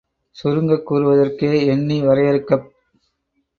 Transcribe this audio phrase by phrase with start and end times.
[0.35, 2.67] சுருங்கக் கூறுவதற்கே எண்ணி வரையறுக்கப்